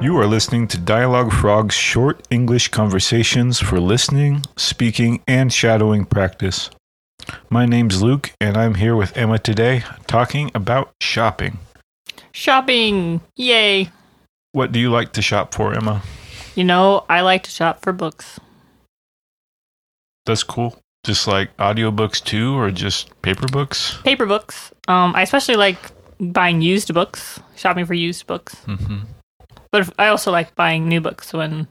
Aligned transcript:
You 0.00 0.16
are 0.16 0.26
listening 0.26 0.66
to 0.68 0.78
Dialogue 0.78 1.30
Frog's 1.30 1.74
short 1.74 2.26
English 2.30 2.68
conversations 2.68 3.60
for 3.60 3.78
listening, 3.78 4.44
speaking, 4.56 5.22
and 5.28 5.52
shadowing 5.52 6.06
practice. 6.06 6.70
My 7.50 7.66
name's 7.66 8.02
Luke, 8.02 8.32
and 8.40 8.56
I'm 8.56 8.76
here 8.76 8.96
with 8.96 9.14
Emma 9.14 9.38
today 9.38 9.84
talking 10.06 10.50
about 10.54 10.92
shopping. 11.02 11.58
Shopping! 12.32 13.20
Yay! 13.36 13.90
What 14.52 14.72
do 14.72 14.80
you 14.80 14.90
like 14.90 15.12
to 15.12 15.22
shop 15.22 15.52
for, 15.52 15.74
Emma? 15.74 16.00
You 16.54 16.64
know, 16.64 17.04
I 17.10 17.20
like 17.20 17.42
to 17.42 17.50
shop 17.50 17.82
for 17.82 17.92
books. 17.92 18.40
That's 20.24 20.42
cool. 20.42 20.78
Just 21.04 21.26
like 21.26 21.54
audiobooks 21.58 22.24
too, 22.24 22.56
or 22.58 22.70
just 22.70 23.20
paper 23.20 23.48
books? 23.48 23.98
Paper 24.02 24.24
books. 24.24 24.72
Um, 24.88 25.14
I 25.14 25.20
especially 25.20 25.56
like 25.56 25.76
buying 26.18 26.62
used 26.62 26.94
books, 26.94 27.38
shopping 27.54 27.84
for 27.84 27.92
used 27.92 28.26
books. 28.26 28.54
Mm-hmm. 28.66 29.00
But 29.72 29.82
if- 29.82 29.90
I 29.98 30.08
also 30.08 30.30
like 30.32 30.54
buying 30.54 30.88
new 30.88 31.00
books 31.00 31.32
when 31.32 31.68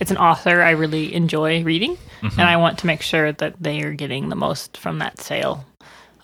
it's 0.00 0.10
an 0.10 0.16
author 0.16 0.62
I 0.62 0.70
really 0.70 1.14
enjoy 1.14 1.62
reading, 1.62 1.96
Mhm. 2.22 2.32
and 2.38 2.42
I 2.48 2.56
want 2.56 2.78
to 2.78 2.86
make 2.86 3.02
sure 3.02 3.32
that 3.32 3.54
they 3.62 3.82
are 3.82 3.92
getting 3.94 4.28
the 4.28 4.36
most 4.36 4.76
from 4.76 4.98
that 4.98 5.20
sale 5.20 5.64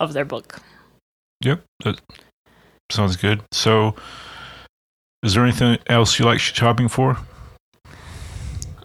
of 0.00 0.12
their 0.12 0.24
book. 0.24 0.60
Yep, 1.44 1.62
that 1.84 2.00
sounds 2.90 3.16
good. 3.16 3.42
So, 3.52 3.94
is 5.22 5.34
there 5.34 5.44
anything 5.44 5.78
else 5.86 6.18
you 6.18 6.24
like 6.24 6.40
shopping 6.40 6.88
for? 6.88 7.16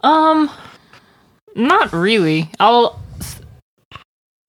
Um, 0.03 0.52
not 1.55 1.91
really. 1.94 2.52
I'll 2.59 3.00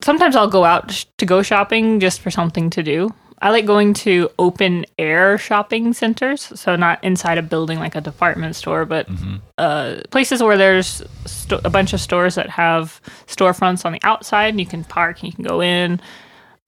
sometimes 0.02 0.36
I'll 0.36 0.48
go 0.50 0.64
out 0.64 1.06
to 1.16 1.24
go 1.24 1.40
shopping 1.42 2.00
just 2.00 2.20
for 2.20 2.30
something 2.30 2.68
to 2.70 2.82
do. 2.82 3.14
I 3.44 3.50
like 3.50 3.66
going 3.66 3.92
to 3.94 4.30
open 4.38 4.86
air 4.98 5.36
shopping 5.36 5.92
centers, 5.92 6.40
so 6.58 6.76
not 6.76 7.04
inside 7.04 7.36
a 7.36 7.42
building 7.42 7.78
like 7.78 7.94
a 7.94 8.00
department 8.00 8.56
store, 8.56 8.86
but 8.86 9.06
Mm-hmm. 9.06 9.36
uh, 9.58 9.96
places 10.10 10.42
where 10.42 10.56
there's 10.56 11.02
sto- 11.26 11.60
a 11.62 11.68
bunch 11.68 11.92
of 11.92 12.00
stores 12.00 12.36
that 12.36 12.48
have 12.48 13.02
storefronts 13.26 13.84
on 13.84 13.92
the 13.92 14.00
outside. 14.02 14.48
And 14.48 14.60
you 14.60 14.64
can 14.66 14.82
park, 14.82 15.20
and 15.20 15.30
you 15.30 15.36
can 15.36 15.44
go 15.44 15.60
in, 15.60 16.00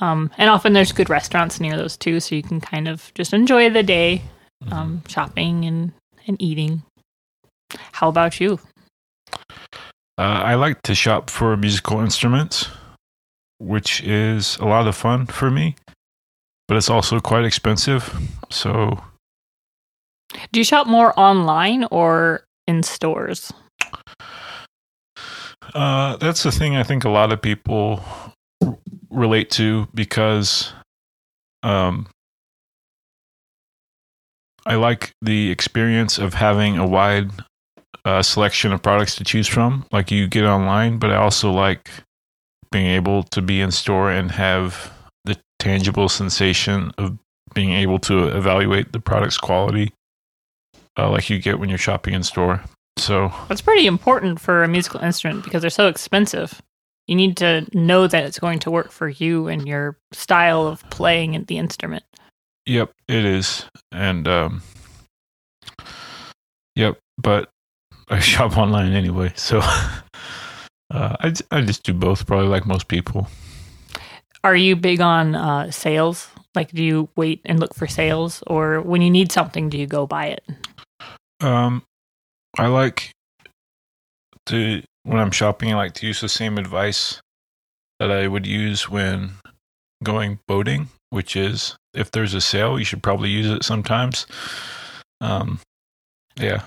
um, 0.01 0.31
and 0.37 0.51
often 0.51 0.75
there's 0.75 0.93
good 0.93 1.09
restaurants 1.09 1.59
near 1.61 1.79
those 1.79 1.97
too, 1.97 2.21
so 2.21 2.35
you 2.35 2.43
can 2.43 2.61
kind 2.61 2.89
of 2.89 3.11
just 3.15 3.33
enjoy 3.33 3.71
the 3.71 3.83
day 3.83 4.21
um, 4.71 5.03
shopping 5.09 5.65
and 5.65 5.93
and 6.27 6.37
eating. 6.43 6.83
How 7.93 8.09
about 8.09 8.39
you? 8.39 8.61
Uh, 10.19 10.43
I 10.45 10.55
like 10.55 10.83
to 10.83 10.95
shop 10.95 11.31
for 11.31 11.57
musical 11.57 12.01
instruments, 12.01 12.69
which 13.59 14.03
is 14.03 14.57
a 14.59 14.67
lot 14.67 14.87
of 14.87 14.95
fun 14.95 15.27
for 15.27 15.51
me, 15.51 15.77
but 16.69 16.77
it's 16.77 16.91
also 16.91 17.21
quite 17.21 17.45
expensive. 17.45 18.13
So, 18.51 19.01
Do 20.53 20.61
you 20.61 20.65
shop 20.65 20.87
more 20.87 21.19
online 21.19 21.85
or 21.91 22.45
in 22.67 22.83
stores? 22.83 23.53
uh, 25.75 26.17
that's 26.17 26.43
the 26.43 26.53
thing 26.53 26.77
I 26.77 26.83
think 26.83 27.05
a 27.05 27.09
lot 27.11 27.33
of 27.33 27.43
people 27.43 28.03
r- 28.65 28.79
relate 29.11 29.51
to 29.53 29.89
because 29.95 30.73
um, 31.63 32.07
I 34.65 34.77
like 34.77 35.13
the 35.23 35.51
experience 35.51 36.19
of 36.19 36.35
having 36.35 36.79
a 36.79 36.87
wide 36.87 37.31
uh, 38.05 38.23
selection 38.23 38.73
of 38.73 38.83
products 38.83 39.17
to 39.17 39.25
choose 39.25 39.49
from, 39.49 39.85
like 39.93 40.11
you 40.11 40.29
get 40.29 40.45
online, 40.45 40.99
but 40.99 41.11
I 41.11 41.17
also 41.17 41.51
like 41.51 41.91
being 42.71 42.87
able 42.87 43.23
to 43.25 43.43
be 43.43 43.61
in 43.61 43.71
store 43.71 44.11
and 44.11 44.31
have 44.33 44.93
tangible 45.59 46.09
sensation 46.09 46.93
of 46.99 47.19
being 47.55 47.73
able 47.73 47.99
to 48.01 48.29
evaluate 48.29 48.93
the 48.93 49.01
product's 49.01 49.39
quality, 49.39 49.93
uh, 50.99 51.11
like 51.11 51.31
you 51.31 51.39
get 51.39 51.59
when 51.59 51.69
you're 51.69 51.79
shopping 51.79 52.15
in 52.15 52.23
store. 52.23 52.63
So, 52.99 53.33
That's 53.49 53.61
pretty 53.61 53.87
important 53.87 54.41
for 54.41 54.63
a 54.63 54.69
musical 54.69 55.01
instrument 55.01 55.45
because 55.45 55.61
they're 55.61 55.71
so 55.71 55.89
expensive. 55.89 56.63
You 57.07 57.15
need 57.15 57.37
to 57.39 57.67
know 57.73 58.07
that 58.07 58.25
it's 58.25 58.39
going 58.39 58.59
to 58.61 58.71
work 58.71 58.91
for 58.91 59.09
you 59.09 59.49
and 59.49 59.67
your 59.67 59.97
style 60.13 60.67
of 60.67 60.89
playing 60.91 61.45
the 61.45 61.59
instrument. 61.59 62.05
Yep, 62.67 62.93
it 63.07 63.25
is. 63.25 63.65
And 63.93 64.27
um 64.27 64.63
Yep, 66.75 66.99
but 67.19 67.49
I 68.09 68.19
shop 68.21 68.57
online 68.57 68.93
anyway, 68.93 69.33
so 69.37 69.61
uh 70.91 71.17
I 71.21 71.33
I 71.51 71.61
just 71.61 71.85
do 71.85 71.93
both 71.93 72.27
probably 72.27 72.49
like 72.49 72.67
most 72.67 72.89
people. 72.89 73.29
Are 74.47 74.55
you 74.55 74.77
big 74.77 75.01
on 75.01 75.35
uh, 75.35 75.73
sales? 75.73 76.29
Like, 76.55 76.71
do 76.71 76.85
you 76.85 77.09
wait 77.17 77.41
and 77.45 77.59
look 77.59 77.75
for 77.75 77.89
sales, 77.89 78.45
or 78.47 78.81
when 78.81 79.03
you 79.03 79.11
need 79.11 79.33
something, 79.33 79.69
do 79.69 79.77
you 79.77 79.89
go 79.89 80.07
buy 80.07 80.27
it? 80.27 80.45
Um 81.41 81.83
I 82.57 82.69
like 82.69 83.11
to 84.47 84.83
when 85.03 85.19
I'm 85.19 85.33
shopping 85.33 85.73
I 85.73 85.77
like 85.77 85.95
to 85.95 86.07
use 86.07 86.21
the 86.21 86.29
same 86.29 86.59
advice 86.59 87.21
that 87.99 88.13
I 88.13 88.29
would 88.29 88.47
use 88.47 88.89
when 88.89 89.33
going 90.05 90.39
boating, 90.47 90.89
which 91.11 91.35
is 91.35 91.75
if 91.93 92.13
there's 92.13 92.33
a 92.33 92.41
sale, 92.41 92.79
you 92.79 92.85
should 92.85 93.03
probably 93.03 93.31
use 93.31 93.51
it 93.51 93.65
sometimes. 93.65 94.27
Um 95.21 95.59
yeah. 96.39 96.63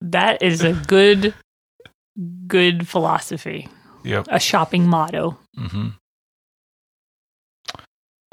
That 0.00 0.42
is 0.42 0.62
a 0.64 0.72
good, 0.72 1.34
good 2.46 2.88
philosophy, 2.88 3.68
Yep. 4.02 4.26
a 4.30 4.40
shopping 4.40 4.86
motto. 4.88 5.36
hmm 5.56 5.90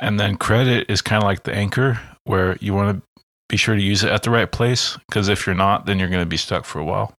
And 0.02 0.20
then 0.20 0.38
credit 0.38 0.90
is 0.90 1.02
kind 1.02 1.22
of 1.22 1.28
like 1.28 1.44
the 1.44 1.54
anchor 1.54 2.00
where 2.24 2.58
you 2.62 2.74
want 2.74 2.98
to 2.98 3.24
be 3.50 3.58
sure 3.58 3.76
to 3.76 3.82
use 3.82 4.04
it 4.04 4.12
at 4.12 4.24
the 4.24 4.30
right 4.30 4.50
place 4.52 4.98
because 5.10 5.28
if 5.28 5.46
you're 5.46 5.56
not, 5.56 5.86
then 5.86 6.00
you're 6.00 6.08
going 6.08 6.22
to 6.22 6.26
be 6.30 6.38
stuck 6.38 6.66
for 6.66 6.80
a 6.80 6.86
while. 6.86 7.14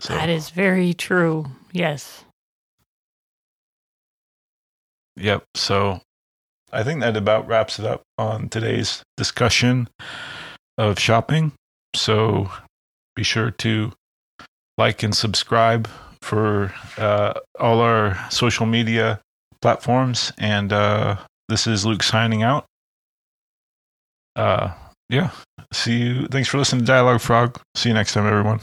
So, 0.00 0.14
That 0.14 0.28
is 0.28 0.50
very 0.50 0.94
true. 0.94 1.46
Yes. 1.72 2.24
yep. 5.16 5.44
So 5.54 6.00
I 6.72 6.82
think 6.82 7.00
that 7.00 7.16
about 7.16 7.46
wraps 7.46 7.78
it 7.78 7.86
up 7.86 8.02
on 8.18 8.48
today's 8.48 9.02
discussion 9.16 9.88
of 10.78 10.98
shopping. 10.98 11.52
So 11.94 12.50
be 13.14 13.22
sure 13.22 13.50
to 13.50 13.92
like 14.78 15.02
and 15.02 15.14
subscribe 15.14 15.88
for 16.22 16.72
uh, 16.96 17.34
all 17.58 17.80
our 17.80 18.18
social 18.30 18.66
media 18.66 19.20
platforms. 19.60 20.32
And 20.38 20.72
uh, 20.72 21.16
this 21.52 21.66
is 21.66 21.84
Luke 21.84 22.02
signing 22.02 22.42
out. 22.42 22.64
Uh, 24.34 24.72
yeah. 25.10 25.30
See 25.72 25.98
you. 25.98 26.26
Thanks 26.28 26.48
for 26.48 26.56
listening 26.58 26.80
to 26.80 26.86
Dialogue 26.86 27.20
Frog. 27.20 27.60
See 27.74 27.90
you 27.90 27.94
next 27.94 28.14
time, 28.14 28.26
everyone. 28.26 28.58